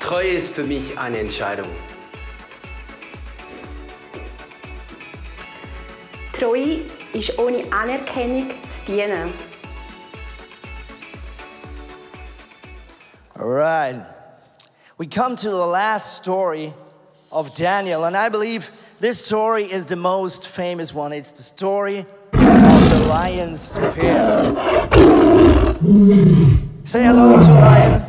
[0.00, 1.68] Treue ist für mich eine Entscheidung.
[6.32, 6.80] Treue
[7.12, 9.34] ist ohne Anerkennung zu dienen.
[13.34, 14.13] All right.
[14.96, 16.72] We come to the last story
[17.32, 21.12] of Daniel, and I believe this story is the most famous one.
[21.12, 24.54] It's the story of the lion's pair.
[26.84, 28.04] Say hello to lion.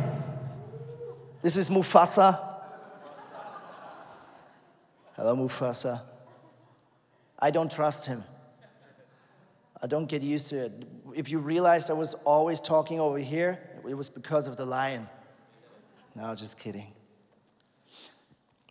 [1.42, 2.40] This is Mufasa.
[5.16, 6.02] Hello, Mufasa.
[7.36, 8.22] I don't trust him.
[9.82, 10.84] I don't get used to it.
[11.16, 15.08] If you realized I was always talking over here, it was because of the lion.
[16.16, 16.94] No, just kidding.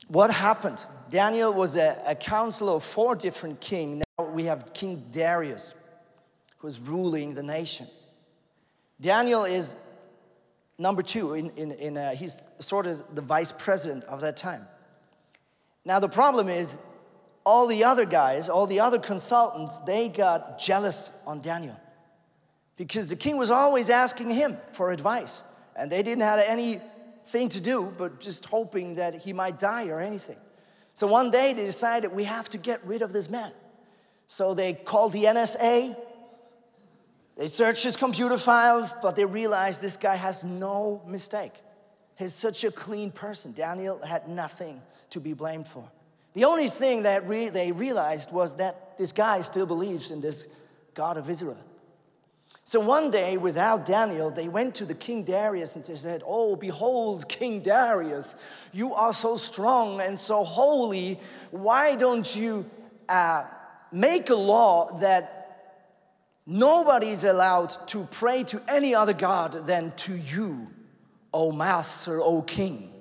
[0.07, 0.83] What happened?
[1.11, 4.03] Daniel was a, a counselor of four different kings.
[4.17, 5.75] Now we have King Darius,
[6.57, 7.87] who is ruling the nation.
[8.99, 9.77] Daniel is
[10.79, 14.65] number two, in, in, in uh, he's sort of the vice president of that time.
[15.85, 16.77] Now, the problem is,
[17.45, 21.79] all the other guys, all the other consultants, they got jealous on Daniel
[22.75, 25.43] because the king was always asking him for advice,
[25.75, 26.81] and they didn't have any
[27.25, 30.37] thing to do but just hoping that he might die or anything.
[30.93, 33.51] So one day they decided we have to get rid of this man.
[34.27, 35.95] So they called the NSA.
[37.37, 41.51] They searched his computer files, but they realized this guy has no mistake.
[42.17, 43.51] He's such a clean person.
[43.51, 45.89] Daniel had nothing to be blamed for.
[46.33, 50.47] The only thing that re- they realized was that this guy still believes in this
[50.93, 51.57] God of Israel.
[52.67, 56.55] So one day, without Daniel, they went to the King Darius and they said, Oh,
[56.55, 58.35] behold, King Darius,
[58.73, 61.19] you are so strong and so holy.
[61.51, 62.67] Why don't you
[63.07, 63.43] uh,
[63.91, 65.77] make a law that
[66.47, 70.67] nobody is allowed to pray to any other God than to you,
[71.31, 72.91] O Master, O King?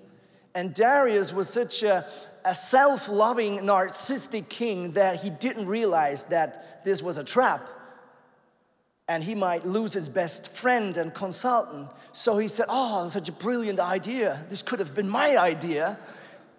[0.55, 2.05] And Darius was such a,
[2.45, 7.67] a self loving, narcissistic king that he didn't realize that this was a trap
[9.09, 11.89] and he might lose his best friend and consultant.
[12.13, 14.45] So he said, Oh, such a brilliant idea.
[14.49, 15.99] This could have been my idea.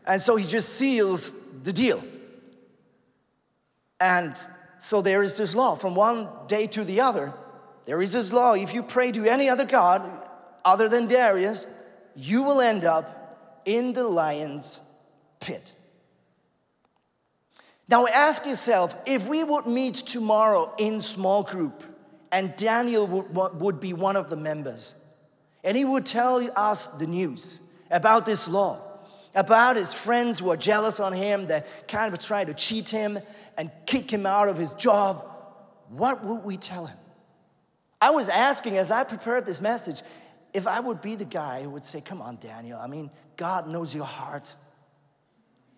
[0.06, 2.04] And so he just seals the deal.
[4.00, 4.36] And
[4.78, 7.34] so there is this law from one day to the other.
[7.86, 8.54] There is this law.
[8.54, 10.04] If you pray to any other God
[10.64, 11.66] other than Darius,
[12.16, 14.80] you will end up in the lion's
[15.40, 15.74] pit.
[17.88, 21.84] Now ask yourself if we would meet tomorrow in small group,
[22.36, 24.94] and Daniel would, would be one of the members.
[25.64, 28.82] And he would tell us the news about this law,
[29.34, 33.18] about his friends who are jealous on him, that kind of try to cheat him
[33.58, 35.26] and kick him out of his job.
[35.88, 36.98] What would we tell him?
[38.02, 40.02] I was asking as I prepared this message
[40.54, 43.70] if I would be the guy who would say, Come on, Daniel, I mean, God
[43.70, 44.54] knows your heart.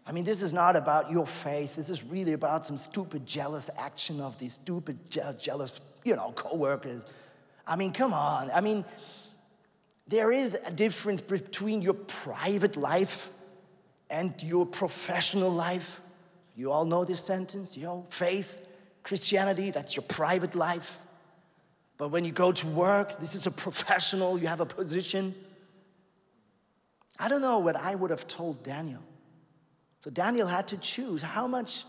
[0.08, 1.76] I mean, this is not about your faith.
[1.76, 6.32] This is really about some stupid, jealous action of these stupid, je- jealous, you know,
[6.32, 7.06] coworkers.
[7.68, 8.50] I mean, come on.
[8.52, 8.86] I mean,
[10.08, 13.30] there is a difference between your private life
[14.10, 16.02] and your professional life.
[16.56, 18.66] You all know this sentence, you know, faith,
[19.04, 21.00] Christianity, that's your private life.
[21.98, 25.36] But when you go to work, this is a professional, you have a position.
[27.20, 29.04] I don't know what I would have told Daniel.
[30.04, 31.84] So Daniel had to choose how much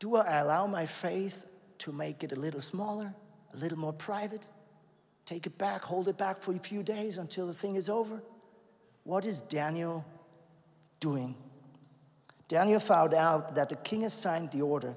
[0.00, 1.45] do I allow my faith
[1.78, 3.14] to make it a little smaller,
[3.52, 4.46] a little more private?
[5.24, 8.22] Take it back, hold it back for a few days until the thing is over?
[9.04, 10.04] What is Daniel
[11.00, 11.34] doing?
[12.48, 14.94] Daniel found out that the king has signed the order.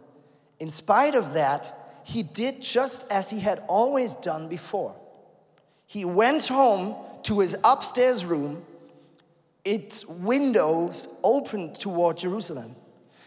[0.59, 4.95] In spite of that, he did just as he had always done before.
[5.85, 8.65] He went home to his upstairs room
[9.65, 12.75] its windows opened toward Jerusalem.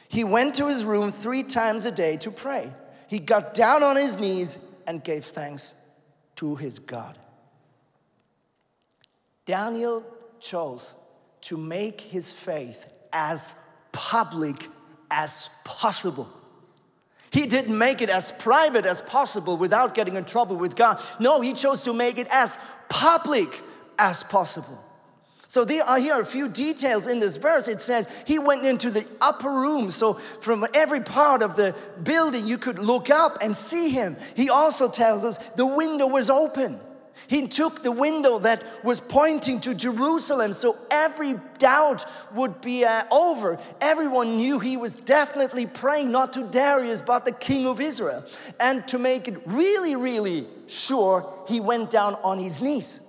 [0.08, 2.72] He went to his room three times a day to pray.
[3.12, 5.74] He got down on his knees and gave thanks
[6.36, 7.18] to his God.
[9.44, 10.02] Daniel
[10.40, 10.94] chose
[11.42, 13.54] to make his faith as
[13.92, 14.66] public
[15.10, 16.26] as possible.
[17.30, 20.98] He didn't make it as private as possible without getting in trouble with God.
[21.20, 23.60] No, he chose to make it as public
[23.98, 24.82] as possible.
[25.52, 27.68] So there are here a few details in this verse.
[27.68, 29.90] It says he went into the upper room.
[29.90, 34.16] So from every part of the building, you could look up and see him.
[34.34, 36.80] He also tells us the window was open.
[37.26, 43.04] He took the window that was pointing to Jerusalem, so every doubt would be uh,
[43.12, 43.58] over.
[43.82, 48.24] Everyone knew he was definitely praying not to Darius, but the king of Israel.
[48.58, 53.00] And to make it really, really sure, he went down on his knees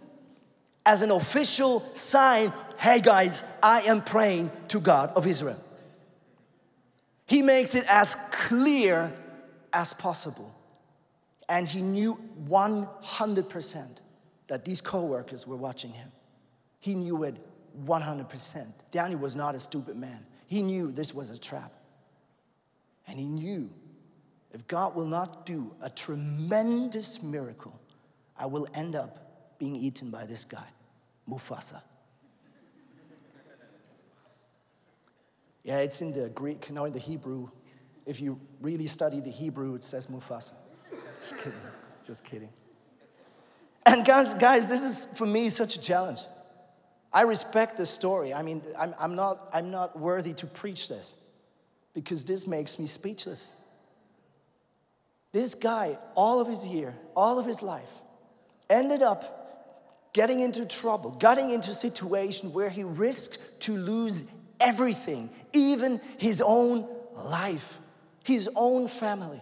[0.85, 2.51] as an official sign
[2.83, 5.61] hey guys, I am praying to God of Israel.
[7.25, 9.13] He makes it as clear
[9.71, 10.53] as possible.
[11.47, 12.19] And he knew
[12.49, 13.87] 100%
[14.47, 16.11] that these co-workers were watching him.
[16.81, 17.37] He knew it
[17.85, 18.67] 100%.
[18.91, 20.25] Daniel was not a stupid man.
[20.47, 21.71] He knew this was a trap.
[23.07, 23.69] And he knew
[24.51, 27.79] if God will not do a tremendous miracle,
[28.37, 29.22] I will end up
[29.63, 30.67] being eaten by this guy,
[31.29, 31.81] Mufasa.
[35.63, 37.47] Yeah, it's in the Greek, now in the Hebrew.
[38.05, 40.55] If you really study the Hebrew, it says Mufasa.
[41.15, 41.53] Just kidding,
[42.05, 42.49] just kidding.
[43.85, 46.19] And guys, guys, this is for me such a challenge.
[47.13, 48.33] I respect this story.
[48.33, 51.13] I mean, I'm, I'm, not, I'm not worthy to preach this
[51.93, 53.49] because this makes me speechless.
[55.31, 57.93] This guy, all of his year, all of his life,
[58.69, 59.39] ended up
[60.13, 64.23] getting into trouble, getting into situation where he risked to lose
[64.59, 67.79] everything, even his own life,
[68.23, 69.41] his own family.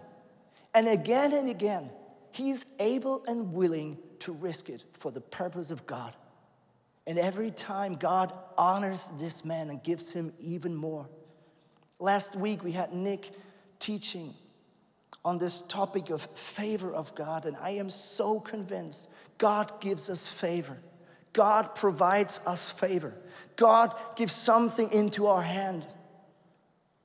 [0.74, 1.90] And again and again,
[2.32, 6.14] he's able and willing to risk it for the purpose of God.
[7.06, 11.08] And every time God honors this man and gives him even more.
[11.98, 13.30] Last week we had Nick
[13.78, 14.34] teaching
[15.24, 19.08] on this topic of favor of God, and I am so convinced
[19.42, 20.78] God gives us favor.
[21.32, 23.12] God provides us favor.
[23.56, 25.84] God gives something into our hand.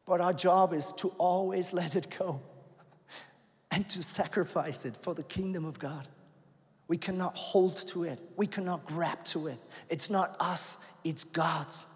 [0.05, 2.39] But our job is to always let it go
[3.71, 6.07] and to sacrifice it for the kingdom of God.
[6.87, 8.19] We cannot hold to it.
[8.35, 9.57] We cannot grab to it.
[9.89, 11.87] It's not us, it's God's.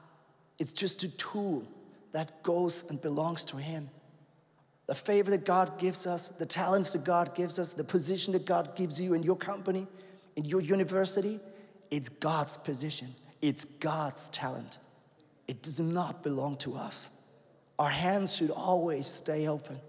[0.57, 1.67] It's just a tool
[2.13, 3.91] that goes and belongs to Him.
[4.87, 8.47] The favor that God gives us, the talents that God gives us, the position that
[8.47, 9.85] God gives you in your company,
[10.35, 11.39] in your university,
[11.89, 13.13] it's God's position.
[13.41, 14.79] It's God's talent.
[15.47, 17.09] It does not belong to us.
[17.79, 19.79] Our hands should always stay open,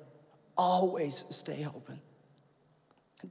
[0.56, 2.00] always stay open.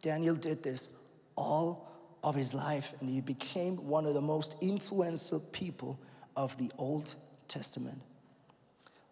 [0.01, 0.89] Daniel did this
[1.35, 1.91] all
[2.23, 5.99] of his life, and he became one of the most influential people
[6.35, 7.15] of the Old
[7.47, 7.99] Testament.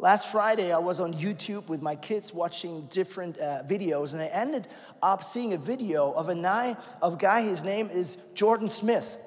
[0.01, 4.27] Last Friday, I was on YouTube with my kids watching different uh, videos, and I
[4.27, 4.65] ended
[5.03, 7.41] up seeing a video of a guy, of a guy.
[7.41, 9.17] His name is Jordan Smith,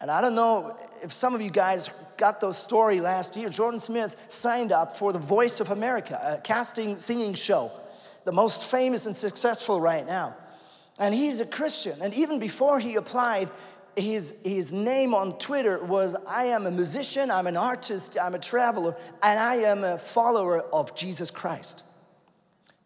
[0.00, 3.48] and I don't know if some of you guys got those story last year.
[3.48, 7.72] Jordan Smith signed up for the Voice of America, a casting singing show,
[8.24, 10.36] the most famous and successful right now.
[11.00, 12.00] And he's a Christian.
[12.00, 13.48] And even before he applied,
[13.96, 18.38] his, his name on Twitter was I am a musician, I'm an artist, I'm a
[18.38, 21.82] traveler, and I am a follower of Jesus Christ.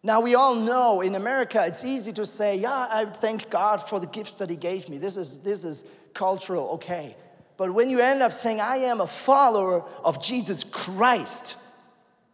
[0.03, 3.99] Now, we all know in America it's easy to say, Yeah, I thank God for
[3.99, 4.97] the gifts that He gave me.
[4.97, 7.15] This is, this is cultural, okay.
[7.57, 11.57] But when you end up saying, I am a follower of Jesus Christ,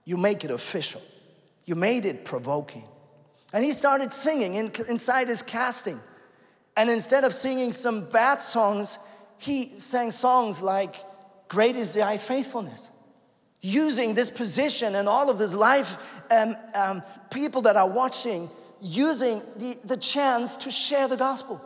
[0.06, 1.02] you make it official.
[1.66, 2.84] You made it provoking.
[3.54, 6.00] And he started singing in, inside his casting.
[6.76, 8.98] And instead of singing some bad songs,
[9.38, 10.96] he sang songs like,
[11.48, 12.92] Great is thy faithfulness.
[13.62, 15.98] Using this position and all of this life,
[16.32, 18.50] um, um, people that are watching,
[18.82, 21.62] using the, the chance to share the gospel.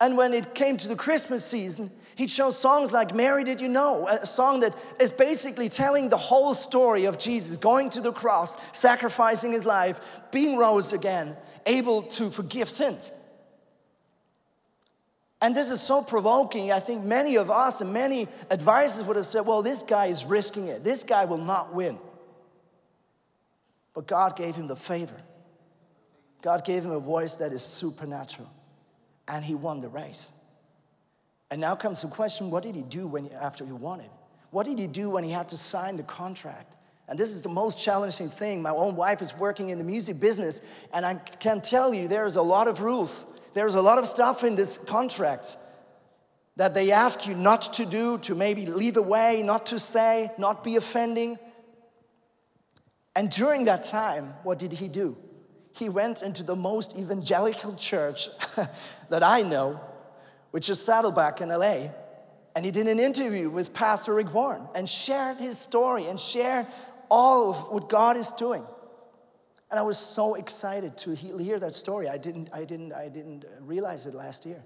[0.00, 3.68] And when it came to the Christmas season, he chose songs like Mary Did You
[3.68, 8.12] Know, a song that is basically telling the whole story of Jesus going to the
[8.12, 11.36] cross, sacrificing his life, being rose again,
[11.66, 13.10] able to forgive sins.
[15.42, 16.70] And this is so provoking.
[16.70, 20.24] I think many of us and many advisors would have said, well, this guy is
[20.24, 20.84] risking it.
[20.84, 21.98] This guy will not win.
[23.94, 25.20] But God gave him the favor.
[26.42, 28.50] God gave him a voice that is supernatural.
[29.28, 30.32] And he won the race.
[31.50, 34.10] And now comes the question what did he do when, after he won it?
[34.50, 36.76] What did he do when he had to sign the contract?
[37.08, 38.62] And this is the most challenging thing.
[38.62, 40.60] My own wife is working in the music business,
[40.92, 43.26] and I can tell you there's a lot of rules.
[43.52, 45.56] There's a lot of stuff in this contract.
[46.56, 50.62] that they ask you not to do, to maybe leave away, not to say, not
[50.62, 51.38] be offending.
[53.16, 55.16] And during that time, what did he do?
[55.72, 58.28] He went into the most evangelical church
[59.08, 59.80] that I know,
[60.50, 61.88] which is Saddleback in LA.
[62.54, 66.66] And he did an interview with Pastor Rick Warren and shared his story and shared
[67.10, 68.64] all of what God is doing.
[69.70, 72.08] And I was so excited to hear that story.
[72.08, 74.62] I didn't, I didn't, I didn't realize it last year.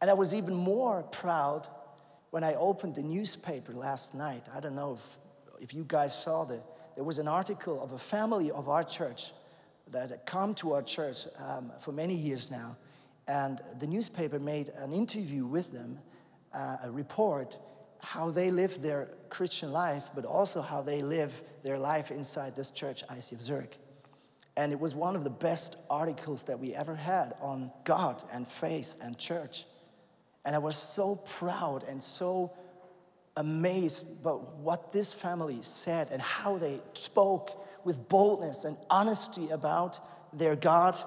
[0.00, 1.68] And I was even more proud
[2.30, 4.46] when I opened the newspaper last night.
[4.54, 6.60] I don't know if, if you guys saw the,
[6.96, 9.32] there was an article of a family of our church
[9.92, 12.76] that had come to our church um, for many years now.
[13.28, 16.00] And the newspaper made an interview with them,
[16.52, 17.58] uh, a report,
[18.00, 22.72] how they live their Christian life, but also how they live their life inside this
[22.72, 23.78] church, ICF Zurich.
[24.56, 28.46] And it was one of the best articles that we ever had on God and
[28.46, 29.64] faith and church.
[30.44, 32.52] And I was so proud and so
[33.36, 40.00] amazed by what this family said and how they spoke with boldness and honesty about
[40.32, 40.98] their God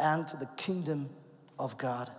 [0.00, 1.10] and the kingdom
[1.58, 2.10] of God.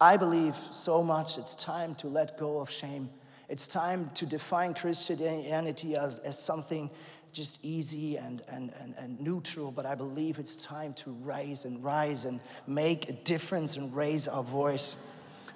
[0.00, 3.08] I believe so much it's time to let go of shame.
[3.48, 6.90] It's time to define Christianity as, as something
[7.36, 11.84] just easy and, and, and, and neutral, but I believe it's time to rise and
[11.84, 14.96] rise and make a difference and raise our voice.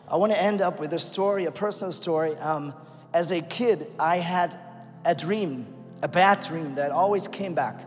[0.06, 2.36] I want to end up with a story, a personal story.
[2.36, 2.74] Um,
[3.14, 4.58] as a kid, I had
[5.06, 5.66] a dream,
[6.02, 7.80] a bad dream that always came back,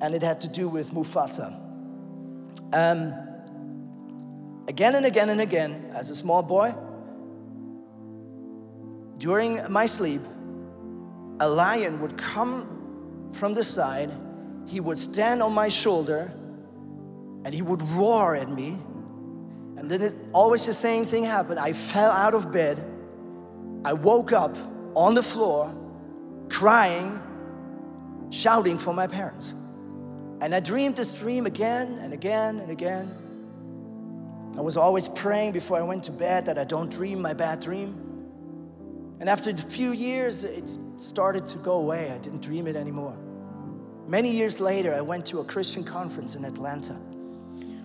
[0.00, 1.58] and it had to do with Mufasa.
[2.72, 3.12] Um,
[4.68, 6.72] again and again and again, as a small boy,
[9.18, 10.20] during my sleep,
[11.40, 12.76] a lion would come
[13.32, 14.10] from the side,
[14.66, 16.32] he would stand on my shoulder
[17.44, 18.78] and he would roar at me.
[19.76, 21.58] And then it, always the same thing happened.
[21.58, 22.84] I fell out of bed.
[23.84, 24.56] I woke up
[24.94, 25.74] on the floor,
[26.48, 27.20] crying,
[28.30, 29.54] shouting for my parents.
[30.40, 33.14] And I dreamed this dream again and again and again.
[34.56, 37.60] I was always praying before I went to bed that I don't dream my bad
[37.60, 38.09] dream.
[39.20, 42.10] And after a few years, it started to go away.
[42.10, 43.16] I didn't dream it anymore.
[44.08, 46.98] Many years later, I went to a Christian conference in Atlanta.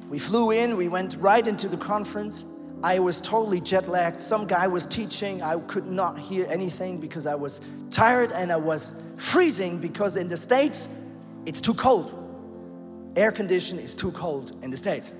[0.09, 2.45] We flew in, we went right into the conference.
[2.83, 4.21] I was totally jet lagged.
[4.21, 5.41] Some guy was teaching.
[5.41, 7.59] I could not hear anything because I was
[7.91, 10.88] tired and I was freezing because in the States,
[11.45, 12.13] it's too cold.
[13.15, 15.11] Air condition is too cold in the States.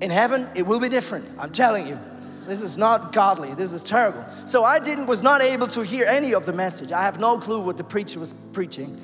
[0.00, 1.98] In heaven, it will be different, I'm telling you.
[2.46, 3.54] This is not godly.
[3.54, 4.24] This is terrible.
[4.44, 6.92] So I didn't was not able to hear any of the message.
[6.92, 9.00] I have no clue what the preacher was preaching.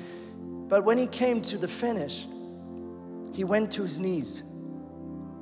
[0.67, 2.27] But when he came to the finish,
[3.33, 4.43] he went to his knees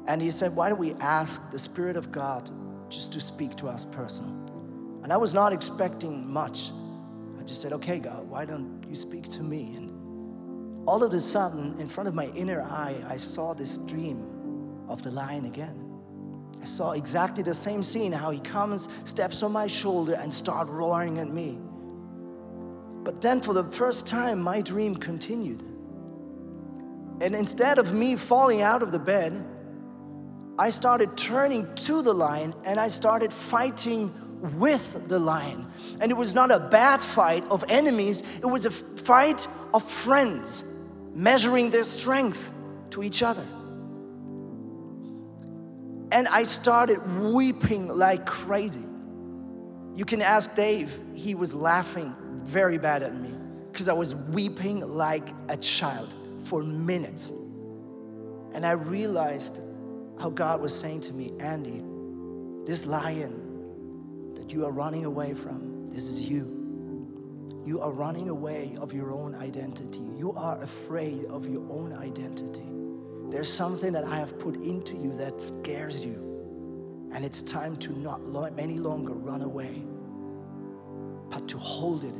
[0.07, 2.49] and he said, Why don't we ask the Spirit of God
[2.89, 4.31] just to speak to us personal?
[5.03, 6.71] And I was not expecting much.
[7.39, 9.75] I just said, Okay, God, why don't you speak to me?
[9.75, 14.85] And all of a sudden, in front of my inner eye, I saw this dream
[14.87, 15.88] of the lion again.
[16.61, 20.67] I saw exactly the same scene how he comes, steps on my shoulder, and start
[20.67, 21.57] roaring at me.
[23.03, 25.61] But then, for the first time, my dream continued.
[27.21, 29.45] And instead of me falling out of the bed,
[30.57, 34.13] I started turning to the lion and I started fighting
[34.59, 35.65] with the lion.
[35.99, 40.63] And it was not a bad fight of enemies, it was a fight of friends
[41.13, 42.53] measuring their strength
[42.91, 43.45] to each other.
[46.11, 48.85] And I started weeping like crazy.
[49.95, 53.35] You can ask Dave, he was laughing very bad at me
[53.71, 57.29] because I was weeping like a child for minutes.
[58.53, 59.61] And I realized
[60.19, 61.83] how God was saying to me, Andy,
[62.65, 66.55] this lion that you are running away from, this is you.
[67.65, 70.01] You are running away of your own identity.
[70.17, 72.78] You are afraid of your own identity.
[73.29, 77.09] There's something that I have put into you that scares you.
[77.13, 78.21] And it's time to not
[78.57, 79.83] any longer run away,
[81.29, 82.15] but to hold it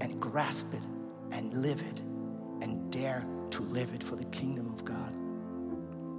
[0.00, 0.82] and grasp it
[1.32, 2.00] and live it
[2.62, 5.12] and dare to live it for the kingdom of God.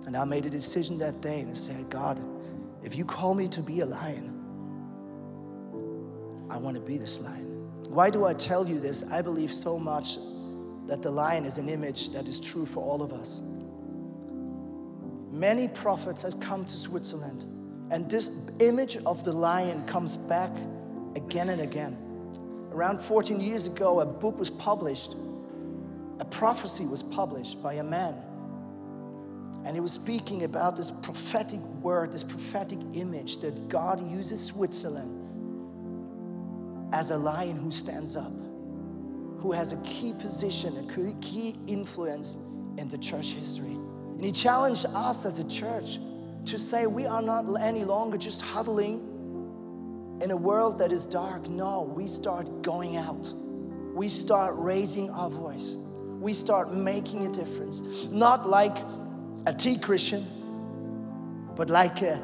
[0.06, 2.22] And I made a decision that day and I said, God,
[2.84, 4.30] if you call me to be a lion,
[6.50, 7.70] I want to be this lion.
[7.90, 9.04] Why do I tell you this?
[9.10, 10.18] I believe so much
[10.88, 13.42] that the lion is an image that is true for all of us.
[15.34, 17.46] Many prophets have come to Switzerland,
[17.92, 20.52] and this image of the lion comes back
[21.16, 21.98] again and again.
[22.72, 25.16] Around 14 years ago, a book was published,
[26.20, 28.16] a prophecy was published by a man
[29.66, 35.20] And he was speaking about this prophetic word, this prophetic image that God uses Switzerland
[36.94, 38.34] as a lion who stands up,
[39.40, 42.38] who has a key position, a key influence
[42.78, 43.78] in the church history.
[44.24, 46.00] And he challenged us as a church
[46.46, 49.02] to say we are not any longer just huddling
[50.22, 51.50] in a world that is dark.
[51.50, 53.34] No, we start going out.
[53.94, 55.76] We start raising our voice.
[56.22, 57.82] We start making a difference.
[58.12, 58.78] Not like
[59.46, 60.26] a T Christian,
[61.58, 62.24] but like a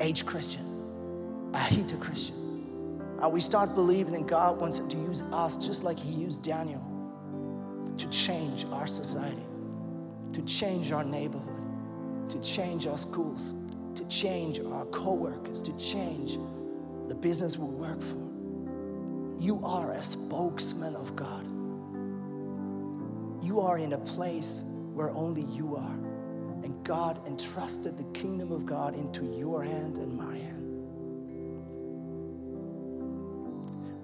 [0.00, 0.64] H Christian,
[1.52, 2.34] a Heta Christian.
[3.20, 6.82] And we start believing that God wants to use us just like He used Daniel
[7.98, 9.44] to change our society,
[10.36, 13.54] to change our neighborhood, to change our schools,
[13.94, 16.36] to change our co workers, to change
[17.08, 18.18] the business we work for.
[19.42, 21.46] You are a spokesman of God.
[23.42, 24.62] You are in a place
[24.92, 25.98] where only you are.
[26.64, 30.64] And God entrusted the kingdom of God into your hand and my hand.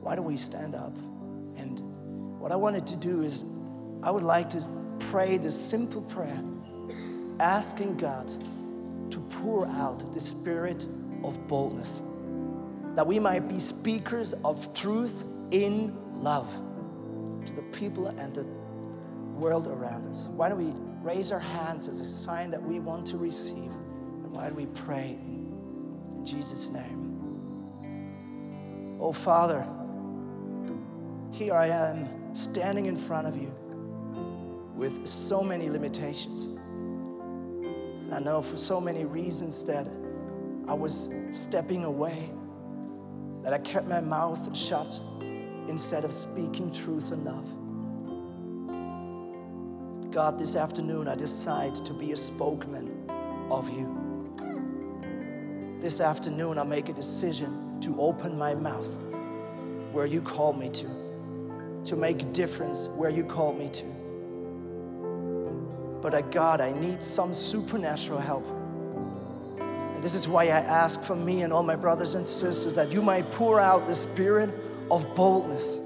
[0.00, 0.96] Why don't we stand up?
[1.58, 1.78] And
[2.40, 3.44] what I wanted to do is,
[4.02, 6.42] I would like to pray this simple prayer,
[7.40, 8.28] asking God
[9.10, 10.86] to pour out the spirit
[11.24, 12.02] of boldness
[12.94, 16.48] that we might be speakers of truth in love
[17.46, 18.44] to the people and the
[19.38, 20.28] world around us.
[20.28, 23.70] Why don't we raise our hands as a sign that we want to receive?
[23.70, 27.08] And why do we pray in, in Jesus' name?
[29.00, 29.66] Oh, Father,
[31.32, 33.54] here I am standing in front of you
[34.76, 36.46] with so many limitations.
[36.46, 39.86] And I know for so many reasons that
[40.68, 42.30] I was stepping away
[43.42, 45.00] that I kept my mouth shut
[45.68, 47.46] instead of speaking truth and love.
[50.12, 53.10] God, this afternoon I decide to be a spokesman
[53.50, 53.98] of you.
[55.80, 58.96] This afternoon I make a decision to open my mouth
[59.90, 60.86] where you call me to,
[61.84, 64.01] to make a difference where you called me to.
[66.02, 68.44] But God, I need some supernatural help.
[69.60, 72.92] And this is why I ask for me and all my brothers and sisters that
[72.92, 74.50] you might pour out the spirit
[74.90, 75.78] of boldness.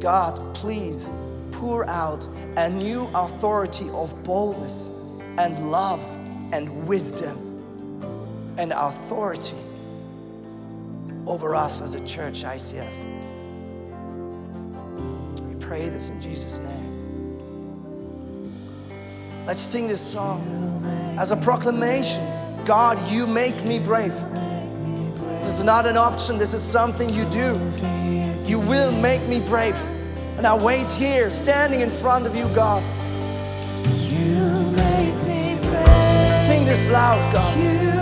[0.00, 1.08] God, please
[1.52, 4.88] pour out a new authority of boldness
[5.38, 6.04] and love
[6.52, 7.38] and wisdom
[8.58, 9.56] and authority
[11.26, 12.90] over us as a church, ICF.
[15.48, 16.81] We pray this in Jesus' name.
[19.46, 20.84] Let's sing this song
[21.18, 22.22] as a proclamation
[22.64, 24.14] God, you make me brave.
[25.40, 27.58] This is not an option, this is something you do.
[28.44, 29.74] You will make me brave.
[30.36, 32.84] And I wait here, standing in front of you, God.
[34.08, 36.30] You make me brave.
[36.30, 38.01] Sing this loud, God.